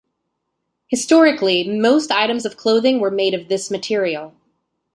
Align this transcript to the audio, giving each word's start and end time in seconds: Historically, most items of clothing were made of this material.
Historically, 0.87 1.63
most 1.63 2.11
items 2.11 2.43
of 2.43 2.57
clothing 2.57 2.99
were 2.99 3.11
made 3.11 3.35
of 3.35 3.49
this 3.49 3.69
material. 3.69 4.33